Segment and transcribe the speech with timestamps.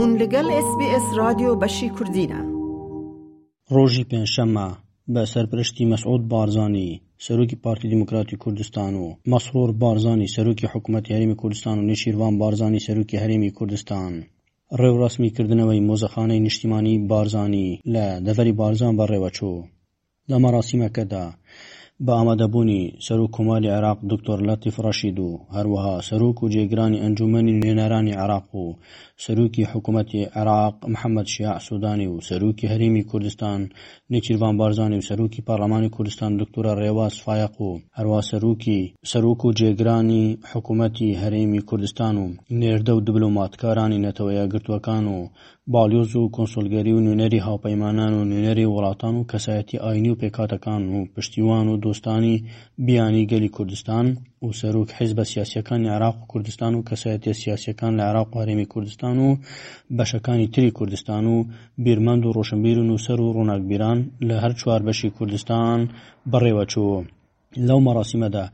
[0.00, 2.40] هون لەگەڵ SسBS رادیۆ بەشی کوردینە
[3.74, 4.68] ڕۆژی پێنجشەمە
[5.12, 6.88] بە سەرپرشتی مەسعود بارزانانی
[7.26, 13.20] سەرۆکی پارتی دیموکراتی کوردستان و مەسرور بارزانانی سەرۆکی حکوومەت یاریمی کوردستان و نشیروان بارزانانی سەرۆکی
[13.22, 14.12] هەرێمی کوردستان
[14.80, 19.58] ڕێوڕاستمیکردنەوەی مۆزەخانەی نیشتیمانی بارزانانی لە دەڤری بارزان بەڕێوەچوو
[20.30, 21.26] لە مەراسیمەکەدا
[22.06, 28.16] بە ئامادەبوونی سەرو کۆماری عراق دکتۆر لەتی فرەشید و هەروەها سەرۆک و جێگرانی ئەنجومنی نوێنەرانی
[28.22, 28.64] عراق و
[29.24, 33.60] سەرروکی حکوومەتی عراق محەممەد شیع سوودانی و سەرروکی هەریمی کوردستان
[34.12, 40.24] نێچیروان بارزانانی و سەرروکی پارلمانی کوردستان دکتۆرە ڕێواز فایق و هەروە سەرروکی سەرۆک و جێگرانی
[40.52, 42.26] حکوومەتی هەرێمی کوردستان و
[42.60, 45.18] نێردە و دبلوماتکارانی نەتەوەیە گرتوەکان و
[45.72, 50.96] باڵیۆز و کۆنسۆلگەری و نوێنەری هاوپەیمانان و نوێنەری وڵاتان و کەسایەتی ئاینی و پێکاتەکان و
[51.14, 52.34] پشتیوان و دۆستانی
[52.86, 54.06] بیانی گەلی کوردستان
[54.44, 58.66] و سەرروک حیز بە سیاسەکانی عراق و کوردستان و کەسایەتی سیاسەکان لە عراق و هەرێمی
[58.72, 59.28] کوردستان و
[59.96, 61.36] بەشەکانی تری کوردستان و
[61.84, 65.78] بیرمەند و ڕۆشنبیر و نووسەر و ڕووناکبیران لە هەر چوار بەشی کوردستان
[66.32, 66.98] بڕێوەچوو.
[67.66, 68.44] لەو مەراسیمەدا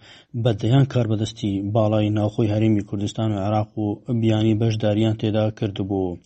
[0.45, 3.85] بەدەیان کاربەدەستی باڵای ناوخۆی هەرێمی کوردستان و عراق و
[4.21, 6.17] بیانی بەشداریان تێدا کردبوو.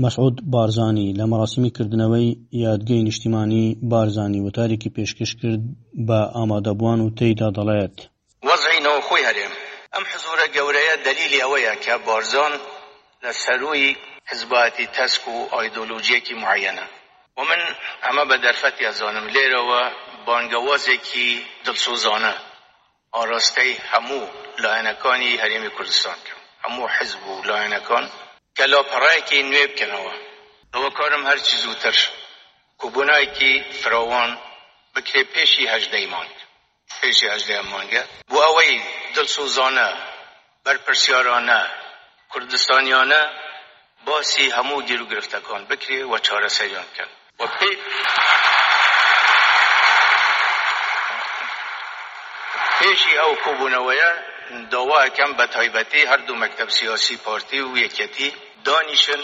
[0.00, 5.62] مەسعود بارزانانی لە مەڕاستمی کردنەوەی یادگەی نیشتیمانی بارزانانی وتارێکی پێشکەش کرد
[6.08, 7.96] بە ئامادەبوان و تێیدا دەڵێت
[8.48, 9.52] وەزعی نەوەخۆی هەرێم
[9.94, 12.52] ئەم حزورە گەورەیە دلیلی ئەوەیە کە بارزان
[13.24, 13.86] لە سەروی
[14.30, 16.86] حزباتی تەسک و ئایدۆلۆژیەکی معەنە
[17.38, 17.62] ومن
[18.04, 19.82] ئەمە بە دەرفەتی ئەزانم لێرەوە
[20.26, 21.28] بانگەوازێکی
[21.64, 22.34] دڵسوزانە
[23.14, 24.24] ئاراستەی هەموو
[24.62, 28.06] لایەنەکانی هەرێمی کوردستان کرد هەموو حزب و لایەنەکان
[28.58, 30.14] گەلۆپەڕایەکی نوێ بکەنەوە
[30.74, 31.96] ئەوە کارم هەرچی زووتر
[32.80, 34.30] کوبوونایەکی فراوان
[34.94, 36.36] بکرێ پێشی هەژدەی ماند
[37.00, 38.74] پێشی هەژدەی مانگە بۆ ئەوەی
[39.14, 39.88] دڵسوزانە
[40.64, 41.60] بەرپرسیارانە
[42.32, 43.22] کوردستانیانە
[44.06, 47.74] باسی هەموو گیر و گرفتەکان بکرێ و چارەسەریان بکەن و پێی
[52.78, 54.10] پێشی ئەو کوبوونەوەیە
[54.72, 58.30] داواکەم بە تایبەتی هەردوو مەکتب سیاسی پارتی و یەکەتی
[58.68, 59.22] دانیشن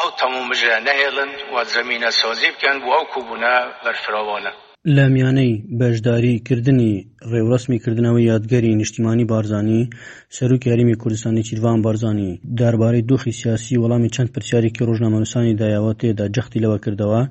[0.00, 3.54] ئەو تەمومژە نەهێڵن و زمینە سازی بکەن و ئەو کوبوونە
[3.84, 4.52] بەرفراوانە
[4.96, 6.92] لە میانەی بەشداری کردنی
[7.30, 9.88] ڕێوەسمی کردنەوەی یادگەری نیشتیمانی بارزانانی
[10.36, 16.62] سەرروکی هەرمی کوردستانی چیروان بارزانانی دربارەی دۆخی سیاسی وەڵامی چەند پرسیارێکی ڕۆژنامەنووسانی دایاوە تێدا جەختی
[16.64, 17.22] لەوە کردەوە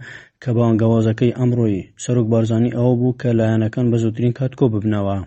[0.42, 5.18] کە بەوانگەوازەکەی ئەمڕۆی سەرۆک بارزانانی ئەو بوو کە لایەنەکان بە زووترین کات کۆ ببنەوە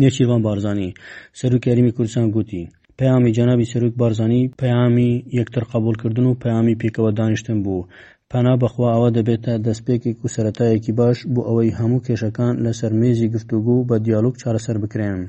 [0.00, 0.94] نێچیروان بارزانانی
[1.38, 2.64] سەرروکی هەرمی کوردستان گوتی
[3.00, 7.88] پەیامی جەنابی سەرک بارزانانی پەیامی یەکتر قبولکردن و پەیامی پێکەوە دانیشتن بوو
[8.32, 13.76] پەنا بەخوا ئەوە دەبێتە دەستپێکی و سەتایەکی باش بۆ ئەوەی هەموو کێشەکان لە سەرمێزی گفتوگو
[13.88, 15.20] بە دیالوگ چارەسەر بکرێن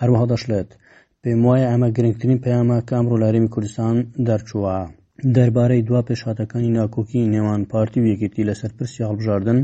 [0.00, 0.68] هەروەها دەشلێت
[1.22, 3.96] پێم وایە ئەمە گرنگترین پەیامە کامڕۆ لاریمی کوردستان
[4.26, 4.78] دەرچووە.
[5.36, 9.58] دەربارەی دوا پێشاتەکانی ناکۆکی نێوان پارتی و یەکێتی لەسەر پرسی هەڵبژاردن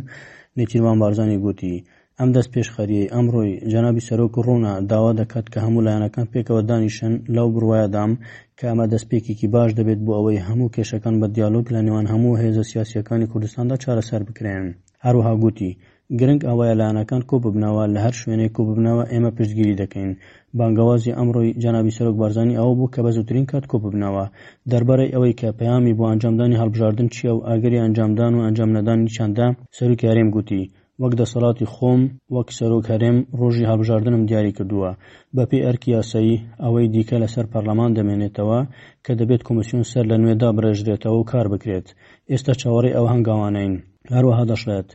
[0.58, 1.74] نێچیروان بارزانانی گوتی
[2.20, 7.46] ئەم دەست پێشخەریەی ئەمڕۆی جەنابی سەرۆک ڕوونا داوا دەکات کە هەموو لایەنەکان پێکەوە دانیشن لەو
[7.54, 8.12] بڕوایەدام
[8.58, 12.64] کە ئەمە دەستپێکێکی باش دەبێت بۆ ئەوەی هەموو کێشەکان بە دیالۆگ لە نێوان هەموو هێزە
[12.70, 14.66] سیاسیەکانی کوردستاندا چارەسەر بکرێن
[15.04, 15.70] هەروها گوتی
[16.18, 20.10] گرنگ ئەوەیە لایەنەکان کۆ ببنەوە لە هەر شوێنەی کۆ ببنەوە ئێمە پشتگیری دەکەین
[20.58, 24.24] بانگەوازی ئەمڕۆی جەنابی سەرۆک بارزانانی ئەوە بوو کە بە زووترین کات کۆ ببنەوە
[24.70, 29.46] دەربارەی ئەوەی کە پەیامی بۆ ئەنجامدانی هەڵبژاردن چییە و ئاگری ئەنجامدان و ئەنجام نەدانی چەندە
[29.76, 30.62] سەرکی یاریم گوتی
[31.02, 32.02] وەک دەسەڵاتی خۆم
[32.36, 34.90] وەک سەرۆکەرێم ڕۆژی هەڵبژاردنم دیاری کردووە
[35.34, 38.60] بە پێی ئەرکی یاسایی ئەوەی دیکە لەسەر پەرلەمان دەمێنێتەوە
[39.04, 41.86] کە دەبێت کۆمسیون سەر لە نوێدا برێژرێتەوە و کار بکرێت
[42.30, 43.72] ئێستا چاوەڕێ ئەو هەنگاوانین
[44.16, 44.88] هەروەها دەشێت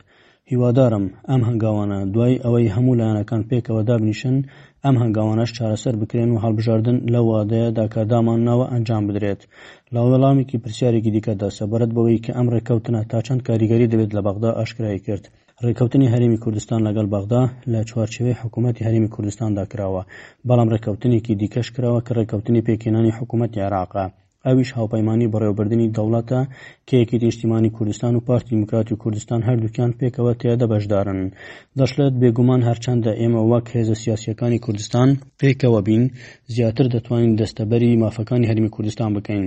[0.50, 4.36] هیوادارم ئەم هەنگاوانە دوای ئەوەی هەموو لایەنەکان پێکەوە دابنیشن
[4.84, 9.40] ئەم هەنگاوانەش چارەسەر بکرێن و هەڵبژاردن لە وادەیە داکاردامان ناوە ئەنجام بدرێت
[9.94, 15.00] لاوەڵامێکی پرسیارێکی دیکەدا سەبارەت بەوەی کە ئەم ڕێککەوتنە تا چەند کاریگەری دەبێت لە بەغدا ئاشکرای
[15.08, 15.26] کرد
[15.64, 20.02] ڕێککەوتنی هەرمی کوردستان لەگەڵ باغدا لە چوارچوەی حکوومەتتی هەرمی کوردستاندا کراوە
[20.48, 24.06] بەڵام ڕێککەوتنێکی دیکەش کراوە کە ڕێککەوتنی پێکێنانی حکوومەتتی عراقا
[24.46, 26.40] ئەویش هاوپەیمانی بەڕێوەبردننی دەوڵەتە
[26.88, 31.20] کەیەکی دیشتیمانی کوردستان و پارتی دموکراتی و کوردستان هەردووکیان پێکەوە تێدە بەشدارن
[31.78, 35.08] دەشلێت بێگومان هەرچەندە ئێمە وەک هێزە سیاسیەکانی کوردستان
[35.40, 36.04] پێکەوە بین
[36.54, 39.46] زیاتر دەتوانین دەستەبەری مافەکانی هەرمی کوردستان بکەین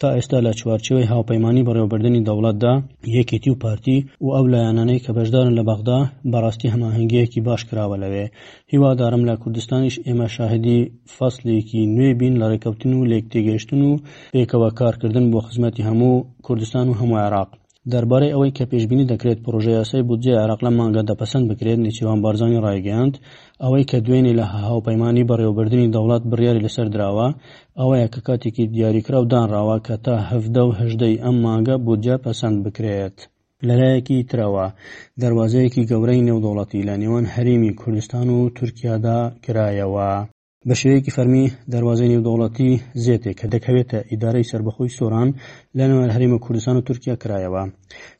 [0.00, 2.74] تا ئێستا لە چوارچەوەی هاوپەیمانی بەڕێوەبردننی دەوڵەتدا
[3.16, 6.00] یەکێتی و پارتی و ئەو لایەنانەی کە بەشدارن لە بەغدا
[6.32, 8.26] بەڕاستی هەماهنگگیەکی باش کراوە لەوێ
[8.72, 10.78] هیوادارم لە کوردستانیش ئێمە شاهدی
[11.16, 13.90] فەصلێکی نوێ بین لە ڕێکەوتن و لێک تێگەشتن و
[14.34, 17.50] پێکەوە کارکردن بۆ خزمەتی هەموو کوردستان و هەموو عێراق
[17.92, 23.14] دەربارەی ئەوەی کە پێشببینی دەکرێت پرۆژەیاسای بودجێ عراق لە مانگە دەپەسەند بکرێت نێچیوان بارزانانی ڕایگەاند
[23.62, 27.28] ئەوەی کە دوێنێ لە هاوپەیمانانی بەڕێوەبردننی دەوڵات بڕیاری لەسەر درراوە
[27.78, 32.58] ئەوەیە کە کاتێکی دیاریکرا و دانراوە کە تا هەفدە و هەشدەی ئەم مانگە بودجە پەسەند
[32.66, 33.16] بکرێت.
[33.68, 34.66] لەلایەکی ترەوە
[35.22, 40.12] دەواازەیەکی گەورەی نێودوڵەتی لە نێوان هەرمی کوردستان و تورکیادا کرایەوە.
[40.68, 42.70] بە شێوەیەکی فەرمی دەواازەی نێودوڵەتی
[43.04, 45.28] زیێتێ کە دەکەوێتە ئیدارەی سربەخۆی سۆران
[45.78, 47.62] لە نەوەر هەرێمە کوردستان و تورکیا کرایەوە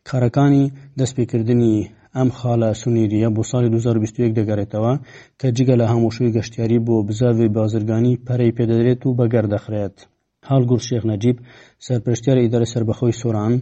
[0.08, 0.64] کارەکانی
[1.00, 1.76] دەستپێکردنی
[2.16, 4.92] ئەم خاڵە سونیریە بۆ ساڵی 2021 دەگەڕێتەوە
[5.40, 9.96] کە جگە لە هەمووشوی گەشتیاری بۆ بزاوی بازرگانی پەرەی پێدەدرێت و بەگەردەخرێت
[10.50, 11.36] هەڵگوڵ شێخ نەجیب
[11.86, 13.54] سەرپشتیار ئیدارە سربەخۆی سۆران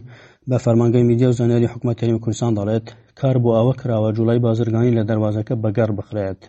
[0.49, 2.87] بە فەرمانگەی میدیە و زانیاری حکوومەتەریم کوردستان دەڵێت
[3.19, 6.41] کار بۆ ئەوە کراوە جوڵای بازرگانی لە دەواازەکە بەگەر بخرێت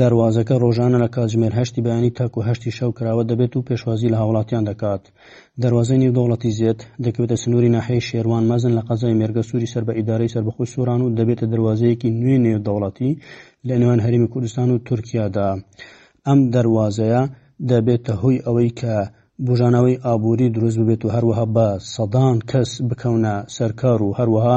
[0.00, 4.64] دەواازەکە ڕۆژانە لە کاتژمێر هەشتی بەیانی تاکو هەشتی شەو کراوە دەبێت و پێشوازی لە هاوڵاتیان
[4.70, 5.02] دەکات
[5.62, 9.92] دەواازەی نێو دەوڵەتی زیێت دەکەوێتە سنووری ناحەی شێوان مەزن لە قەزای مێرگە سووری سەر بە
[9.98, 13.10] ئیدارەی سربەخۆی سووران و دەبێتە دەواازەیەکی نوێ نێو دەوڵەتی
[13.68, 15.48] لە نێوان هەرمی کوردستان و تورکیادا
[16.26, 17.22] ئەم دەواازەیە
[17.70, 18.94] دەبێتە هۆی ئەوەی کە
[19.48, 24.56] بژانەوەی ئابووری دروست ببێت و هەروەها بە سەدان کەس بکەونە سەرکار و هەروەها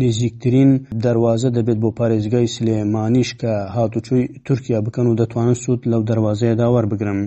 [0.00, 0.70] نزیکترین
[1.04, 6.84] دەواازە دەبێت بۆ پارێزگای سلێمانیش کە هاتوچووی تورکیا بکەن و دەتوانن سوود لەو دەواازەیە داوار
[6.92, 7.20] بگرم.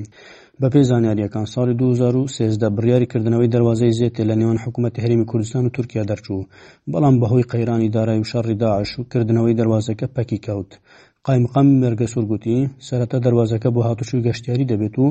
[0.62, 6.04] بە پێی زانیاریەکان ساڵی 2013 بڕیاریکردنەوەی دەواازەی زیێتێ لە نێوان حکوومەتتی هەرمی کوردستان و تورکیا
[6.10, 6.48] دەرچوو
[6.92, 10.72] بەڵام بەهۆی قەیرانی دارای و شەڕی داعش و کردنەوەی دەواازەکە پەکی کەوت
[11.28, 12.58] قایمقام مەرگەسوور گوتی
[12.88, 15.06] سەرەتا دەواازەکە بۆ هاتوچوی گەشتیاری دەبێت و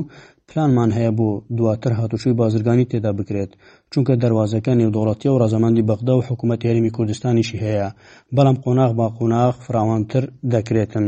[0.49, 3.51] پلانمان هەیە بۆ دواتر هاتوچوی بازرگانی تێدا بکرێت
[3.93, 7.87] چونکە دەواازەکە نێودوڵەتیە و ڕازەمەندی بەغدا و حکوومەت یاریمی کوردستانیشی هەیە
[8.35, 10.23] بەڵام قۆناغ با قۆناغ فراوانتر
[10.53, 11.07] دەکرێتن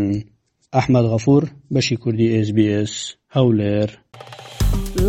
[0.78, 2.94] ئەحمد غەفور بەشی کوردی SسBS
[3.36, 3.90] هەولێر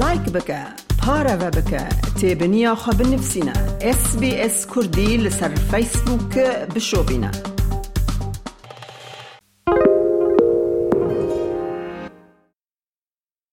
[0.01, 0.61] لایک بکە
[1.01, 1.83] پارەوە بکە
[2.21, 3.57] تێبنیاخوا بنفسینە
[4.01, 7.50] SسBS کوردی لەسەر فیسبووکە بشۆبینە.